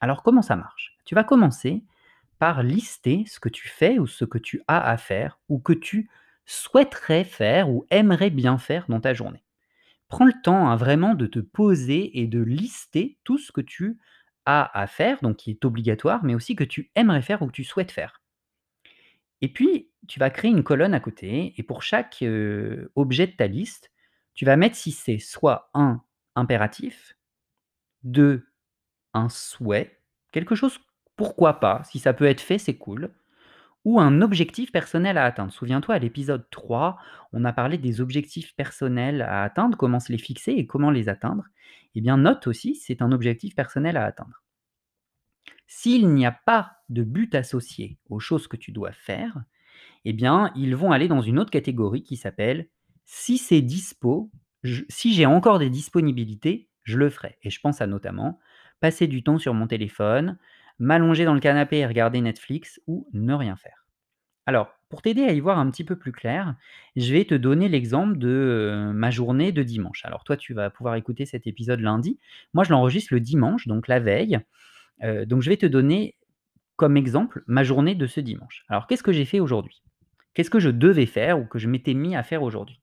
[0.00, 0.96] Alors comment ça marche?
[1.04, 1.84] Tu vas commencer
[2.38, 5.72] par lister ce que tu fais ou ce que tu as à faire ou que
[5.72, 6.08] tu
[6.46, 9.44] souhaiterais faire ou aimerais bien faire dans ta journée.
[10.08, 13.98] Prends le temps, hein, vraiment de te poser et de lister tout ce que tu
[14.46, 17.52] as à faire, donc qui est obligatoire, mais aussi que tu aimerais faire ou que
[17.52, 18.22] tu souhaites faire.
[19.40, 22.24] Et puis, tu vas créer une colonne à côté et pour chaque,
[22.94, 23.90] objet de ta liste,
[24.34, 26.02] tu vas mettre si c'est soit un
[26.34, 27.16] impératif,
[28.04, 28.44] 2
[29.14, 30.00] un souhait,
[30.32, 30.78] quelque chose
[31.16, 33.10] pourquoi pas, si ça peut être fait, c'est cool,
[33.84, 35.52] ou un objectif personnel à atteindre.
[35.52, 36.98] Souviens-toi, à l'épisode 3,
[37.32, 41.08] on a parlé des objectifs personnels à atteindre, comment se les fixer et comment les
[41.08, 41.44] atteindre.
[41.94, 44.42] Eh bien, note aussi, c'est un objectif personnel à atteindre.
[45.68, 49.44] S'il n'y a pas de but associé aux choses que tu dois faire,
[50.04, 52.68] eh bien, ils vont aller dans une autre catégorie qui s'appelle
[53.04, 54.32] si c'est dispo,
[54.88, 57.38] si j'ai encore des disponibilités, je le ferai.
[57.42, 58.40] Et je pense à notamment
[58.80, 60.38] passer du temps sur mon téléphone,
[60.78, 63.86] m'allonger dans le canapé et regarder Netflix ou ne rien faire.
[64.46, 66.54] Alors, pour t'aider à y voir un petit peu plus clair,
[66.96, 70.02] je vais te donner l'exemple de euh, ma journée de dimanche.
[70.06, 72.18] Alors toi, tu vas pouvoir écouter cet épisode lundi.
[72.54, 74.38] Moi, je l'enregistre le dimanche, donc la veille.
[75.02, 76.16] Euh, donc je vais te donner
[76.76, 78.64] comme exemple ma journée de ce dimanche.
[78.68, 79.82] Alors qu'est-ce que j'ai fait aujourd'hui?
[80.34, 82.80] Qu'est-ce que je devais faire ou que je m'étais mis à faire aujourd'hui?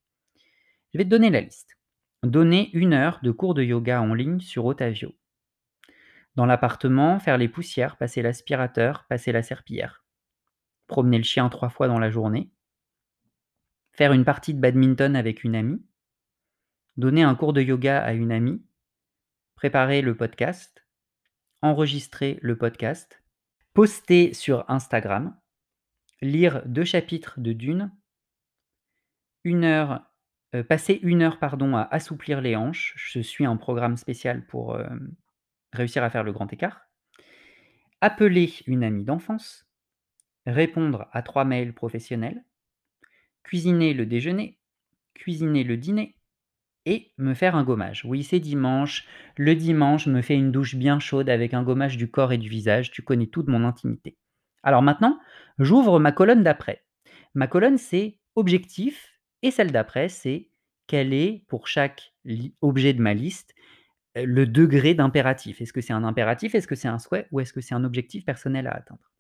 [0.94, 1.78] Je vais te donner la liste.
[2.24, 5.16] Donner une heure de cours de yoga en ligne sur Otavio.
[6.36, 10.04] Dans l'appartement, faire les poussières, passer l'aspirateur, passer la serpillière.
[10.88, 12.52] Promener le chien trois fois dans la journée.
[13.94, 15.86] Faire une partie de badminton avec une amie.
[16.98, 18.62] Donner un cours de yoga à une amie.
[19.56, 20.85] Préparer le podcast.
[21.66, 23.24] Enregistrer le podcast.
[23.74, 25.36] Poster sur Instagram.
[26.22, 27.92] lire 2 chapitres de Dune
[29.46, 30.04] 1 heure,
[30.54, 32.94] heu, passer 1 heure, pardon, à assouplir les hanches.
[32.98, 35.16] Je suis un programme spécial pour, hem,
[35.74, 36.82] réussir à faire le grand écart.
[38.00, 39.66] Appeler une amie d'enfance.
[40.46, 42.46] Répondre à 3 mails professionnels.
[43.42, 44.60] Cuisiner le déjeuner.
[45.16, 46.15] Cuisiner le dîner
[46.86, 48.04] et me faire un gommage.
[48.06, 49.06] Oui, c'est dimanche.
[49.38, 52.38] Le dimanche, je me fais une douche bien chaude avec un gommage du corps et
[52.38, 52.92] du visage.
[52.92, 54.18] Tu connais toute mon intimité.
[54.64, 55.20] Alors maintenant,
[55.60, 56.84] j'ouvre ma colonne d'après.
[57.34, 60.50] Ma colonne, c'est objectif et celle d'après, c'est
[60.88, 62.14] quel est pour chaque
[62.62, 63.54] objet de ma liste,
[64.18, 65.62] heu, le degré d'impératif.
[65.62, 66.56] Est-ce que c'est un impératif?
[66.56, 67.28] Est-ce que c'est un souhait?
[67.32, 69.12] Ou est-ce que c'est un objectif personnel à atteindre?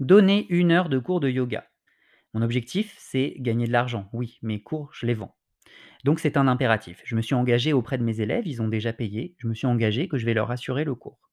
[0.00, 1.66] Donner 1 heure de cours de yoga.
[2.34, 4.08] Mon objectif, c'est gagner de l'argent.
[4.12, 5.36] Oui, mes cours, je les vends.
[6.04, 7.00] Donc c'est un impératif.
[7.04, 9.34] Je me suis engagé auprès de mes élèves, ils ont déjà payé.
[9.38, 11.30] Je me suis engagé que je vais leur assurer le cours.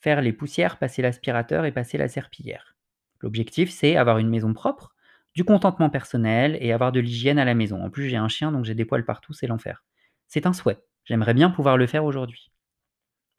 [0.00, 2.76] Faire les poussières, passer l'aspirateur et passer la serpillière.
[3.20, 4.94] L'objectif, c'est avoir une maison propre,
[5.34, 7.82] du contentement personnel et avoir de l'hygiène à la maison.
[7.82, 9.82] En plus, j'ai un chien, donc j'ai des poils partout, c'est l'enfer.
[10.28, 10.78] C'est un souhait.
[11.04, 12.52] J'aimerais bien pouvoir le faire aujourd'hui.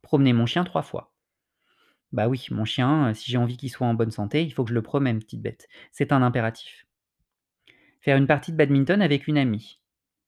[0.02, 1.14] Promener mon chien 3 fois.
[2.12, 4.64] Bah oui, mon chien, heu, si j'ai envie qu'il soit en bonne santé, il faut
[4.64, 5.68] que je le promène, petite bête.
[5.92, 6.86] C'est un impératif.
[8.02, 9.80] Faire une partie de badminton avec une amie.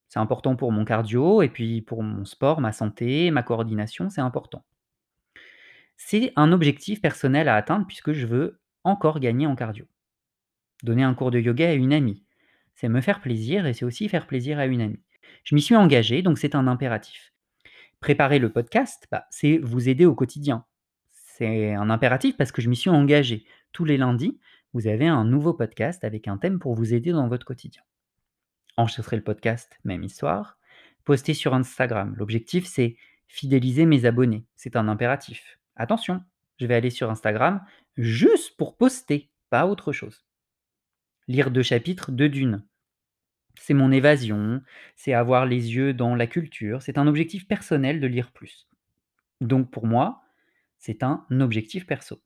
[0.08, 4.22] C'est important pour mon cardio et puis pour mon sport, ma santé, ma coordination, c'est
[4.22, 4.64] important.
[5.98, 9.86] C'est un objectif personnel à atteindre puisque je veux encore gagner en cardio.
[10.84, 12.24] Donner un cours de yoga à une amie,
[12.76, 15.00] c'est me faire plaisir et c'est aussi faire plaisir à une amie.
[15.44, 17.34] Je m'y suis engagé, donc c'est un impératif.
[18.00, 20.66] Préparer le podcast, bah, c'est vous aider au quotidien.
[21.12, 23.46] C'est un impératif parce que je m'y suis engagé.
[23.72, 24.40] Tous les lundis,
[24.74, 27.82] vous avez un nouveau podcast avec un thème pour vous aider dans votre quotidien.
[28.78, 30.58] Enregistrer le podcast, même histoire.
[31.04, 32.16] Poster sur Instagram.
[32.18, 32.96] L'objectif, c'est
[33.28, 34.46] fidéliser mes abonnés.
[34.56, 35.60] C'est un impératif.
[35.76, 36.24] Attention,
[36.60, 37.64] je vais aller sur Instagram
[37.98, 40.26] juste pour poster, pas autre chose.
[41.28, 42.66] Lire 2 chapitres de Dune.
[43.60, 44.62] C'est mon évasion,
[44.96, 48.68] c'est avoir les yeux dans la culture, c'est un objectif personnel de lire plus.
[49.42, 50.22] Donc pour moi,
[50.78, 52.22] c'est un objectif perso.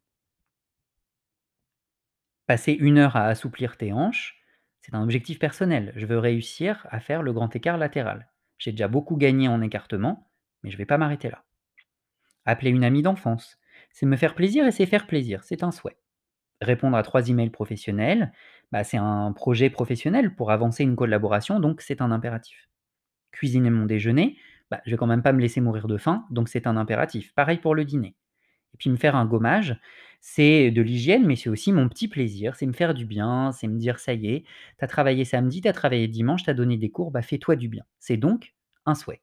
[2.47, 4.40] Passer 1 heure à assouplir tes hanches,
[4.81, 5.93] c'est un objectif personnel.
[5.95, 8.29] Je veux réussir à faire le grand écart latéral.
[8.57, 10.29] J'ai déjà beaucoup gagné en écartement,
[10.63, 11.43] mais je ne vais pas m'arrêter là.
[12.45, 13.59] Appeler une amie d'enfance,
[13.91, 15.97] c'est me faire plaisir et c'est faire plaisir, c'est un souhait.
[16.61, 18.33] Répondre à 3 emails professionnels,
[18.71, 22.69] bah, c'est un projet professionnel pour avancer une collaboration, donc c'est un impératif.
[23.31, 24.37] Cuisiner mon déjeuner,
[24.71, 27.33] bah, je vais quand même pas me laisser mourir de faim, donc c'est un impératif.
[27.35, 28.15] Pareil pour le dîner.
[28.81, 29.79] Puis me faire un gommage,
[30.21, 33.67] c'est de l'hygiène, mais c'est aussi mon petit plaisir, c'est me faire du bien, c'est
[33.67, 34.43] me dire: «Ça y est,
[34.79, 37.55] tu as travaillé samedi, tu as travaillé dimanche, tu as donné des cours, bah, fais-toi
[37.55, 37.85] du bien».
[37.99, 38.55] C'est donc
[38.87, 39.21] un souhait.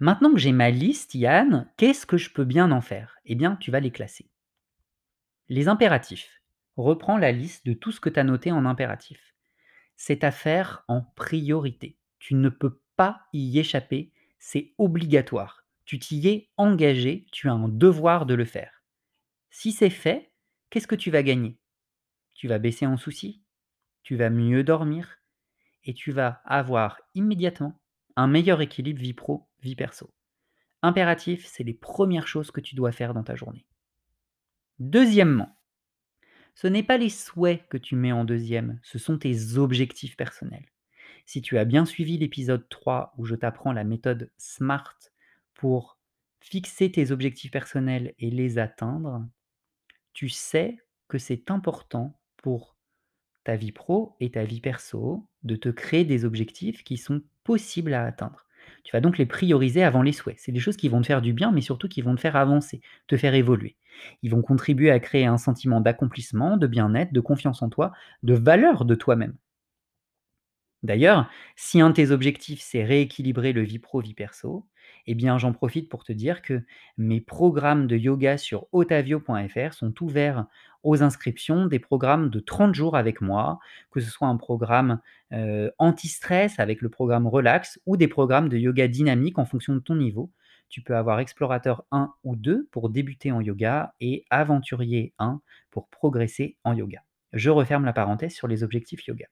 [0.00, 3.18] Maintenant que j'ai ma liste, Yann, qu'est-ce que je peux bien en faire?
[3.26, 4.30] Eh bien, tu vas les classer.
[5.50, 6.40] Les impératifs.
[6.78, 9.34] Reprends la liste de tout ce que tu as noté en impératif.
[9.96, 11.98] C'est à faire en priorité.
[12.20, 15.57] Tu ne peux pas y échapper, c'est obligatoire.
[15.88, 18.84] Tu t'y es engagé, tu as un devoir de le faire.
[19.48, 20.30] Si c'est fait,
[20.68, 21.56] qu'est-ce que tu vas gagner?
[22.34, 23.42] Tu vas baisser en soucis,
[24.02, 25.16] tu vas mieux dormir
[25.84, 27.80] et tu vas avoir immédiatement
[28.16, 30.12] un meilleur équilibre vie pro, vie perso.
[30.82, 33.64] Impératif, c'est les premières choses que tu dois faire dans ta journée.
[34.80, 35.58] Deuxièmement,
[36.54, 40.68] ce n'est pas les souhaits que tu mets en deuxième, ce sont tes objectifs personnels.
[41.24, 44.98] Si tu as bien suivi l'épisode 3 où je t'apprends la méthode SMART
[45.58, 45.98] pour
[46.40, 49.26] fixer tes objectifs personnels et les atteindre,
[50.14, 52.76] tu sais que c'est important pour
[53.44, 57.92] ta vie pro et ta vie perso de te créer des objectifs qui sont possibles
[57.92, 58.46] à atteindre.
[58.84, 60.38] Tu vas donc les prioriser avant les souhaits.
[60.38, 62.36] C'est des choses qui vont te faire du bien, mais surtout qui vont te faire
[62.36, 63.76] avancer, te faire évoluer.
[64.22, 67.92] Ils vont contribuer à créer un sentiment d'accomplissement, de bien-être, de confiance en toi,
[68.22, 69.34] de valeur de toi-même.
[70.82, 74.66] D'ailleurs, si un de tes objectifs, c'est rééquilibrer le vie pro, vie perso,
[75.10, 76.62] eh bien, j'en profite pour te dire que
[76.98, 80.44] mes programmes de yoga sur otavio.fr sont ouverts
[80.82, 83.58] aux inscriptions des programmes de 30 jours avec moi,
[83.90, 85.00] que ce soit un programme
[85.78, 89.96] anti-stress avec le programme Relax ou des programmes de yoga dynamique en fonction de ton
[89.96, 90.30] niveau.
[90.68, 95.40] Tu peux avoir Explorateur 1 ou 2 pour débuter en yoga et Aventurier 1
[95.70, 97.02] pour progresser en yoga.
[97.32, 99.26] Je referme la parenthèse sur les objectifs yoga.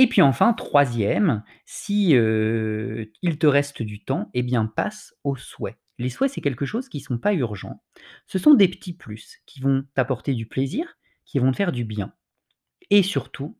[0.00, 5.76] Et puis enfin, troisième, si, il te reste du temps, eh bien passe aux souhaits.
[5.98, 7.82] Les souhaits, c'est quelque chose qui ne sont pas urgents.
[8.28, 11.84] Ce sont des petits plus qui vont t'apporter du plaisir, qui vont te faire du
[11.84, 12.14] bien.
[12.90, 13.58] Et surtout,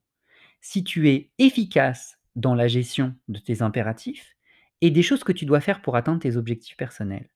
[0.61, 4.37] si tu es efficace dans la gestion de tes impératifs
[4.81, 7.29] et des choses que tu dois faire pour atteindre tes objectifs personnels,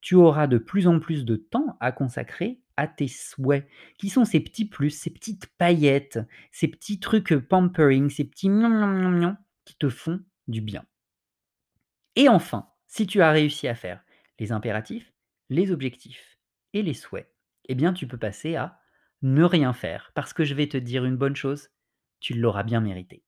[0.00, 4.24] tu auras de plus en plus de temps à consacrer à tes souhaits, qui sont
[4.24, 6.18] ces petits plus, ces petites paillettes,
[6.52, 8.50] ces petits trucs pampering, ces petits
[9.64, 10.84] qui te font du bien.
[12.16, 14.02] Et enfin, si tu as réussi à faire
[14.38, 15.12] les impératifs,
[15.50, 16.38] les objectifs
[16.72, 17.32] et les souhaits,
[17.68, 18.80] eh bien tu peux passer à
[19.22, 21.70] ne rien faire, parce que je vais te dire une bonne chose,
[22.20, 23.24] tu l'auras bien mérité.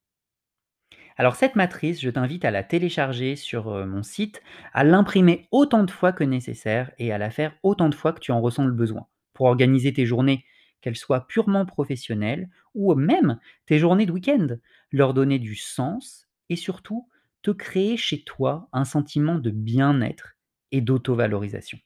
[1.16, 4.42] Alors cette matrice, je t'invite à la télécharger sur euh, mon site,
[4.74, 8.20] à l'imprimer autant de fois que nécessaire et à la faire autant de fois que
[8.20, 10.44] tu en ressens le besoin, pour organiser tes journées,
[10.80, 14.46] qu'elles soient purement professionnelles ou même tes journées de week-end,
[14.90, 17.06] leur donner du sens et surtout
[17.42, 20.36] te créer chez toi un sentiment de bien-être
[20.72, 21.78] et d'auto-valorisation.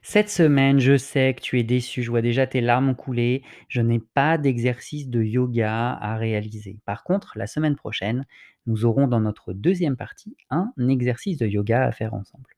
[0.00, 3.82] Cette semaine, je sais que tu es déçu, je vois déjà tes larmes couler, je
[3.82, 6.78] n'ai pas d'exercice de yoga à réaliser.
[6.86, 8.24] Par contre, la semaine prochaine,
[8.66, 12.55] nous aurons dans notre deuxième partie un exercice de yoga à faire ensemble.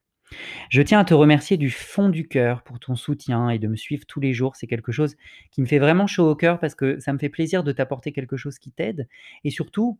[0.69, 3.75] Je tiens à te remercier du fond du cœur pour ton soutien et de me
[3.75, 4.55] suivre tous les jours.
[4.55, 5.15] C'est quelque chose
[5.51, 8.11] qui me fait vraiment chaud au cœur parce que ça me fait plaisir de t'apporter
[8.11, 9.07] quelque chose qui t'aide.
[9.43, 9.99] Et surtout,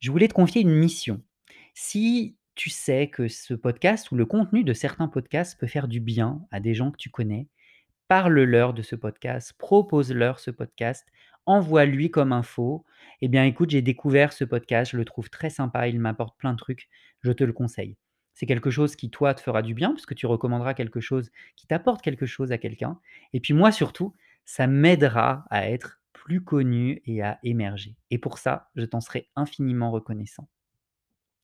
[0.00, 1.22] je voulais te confier une mission.
[1.74, 6.00] Si tu sais que ce podcast ou le contenu de certains podcasts peut faire du
[6.00, 7.46] bien à des gens que tu connais,
[8.08, 11.06] parle-leur de ce podcast, propose-leur ce podcast,
[11.46, 12.84] envoie-lui comme info.
[13.20, 16.52] Eh bien, écoute, j'ai découvert ce podcast, je le trouve très sympa, il m'apporte plein
[16.52, 16.88] de trucs,
[17.22, 17.96] je te le conseille.
[18.38, 21.66] C'est quelque chose qui, toi, te fera du bien, puisque tu recommanderas quelque chose qui
[21.66, 23.00] t'apporte quelque chose à quelqu'un.
[23.32, 27.96] Et puis moi, surtout, ça m'aidera à être plus connu et à émerger.
[28.12, 30.48] Et pour ça, je t'en serai infiniment reconnaissant.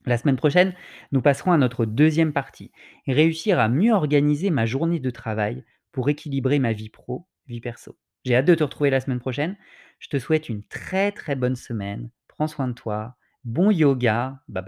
[0.06, 0.72] La semaine prochaine,
[1.10, 2.70] nous passerons à notre deuxième partie,
[3.08, 7.98] réussir à mieux organiser ma journée de travail pour équilibrer ma vie pro, vie perso.
[8.24, 9.56] J'ai hâte de te retrouver la semaine prochaine.
[9.98, 12.08] Je te souhaite une très très bonne semaine.
[12.28, 13.16] Prends soin de toi.
[13.42, 14.38] Bon yoga.
[14.46, 14.64] Bye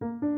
[0.00, 0.33] bye.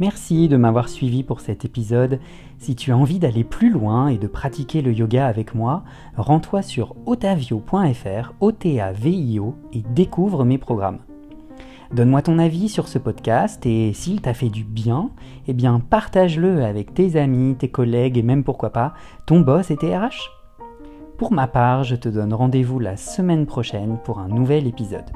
[0.00, 2.20] Merci de m'avoir suivi pour cet épisode.
[2.58, 5.82] Si tu as envie d'aller plus loin et de pratiquer le yoga avec moi,
[6.16, 11.00] rends-toi sur otavio.fr, O-T-A-V-I-O, et découvre mes programmes.
[11.92, 15.10] Donne-moi ton avis sur ce podcast et s'il t'a fait du bien,
[15.48, 18.94] eh bien partage-le avec tes amis, tes collègues et même pourquoi pas
[19.26, 20.30] ton boss et tes RH.
[21.16, 25.10] Pour ma part, je te donne rendez-vous la semaine prochaine pour un nouvel épisode.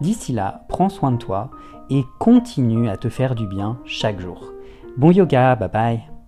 [0.00, 1.50] D'ici là, prends soin de toi
[1.90, 4.52] et continue à te faire du bien chaque jour.
[4.96, 6.19] Bon yoga, bye bye